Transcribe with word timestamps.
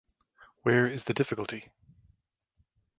Where 0.63 0.87
is 0.87 1.03
the 1.03 1.13
difficulty? 1.13 1.69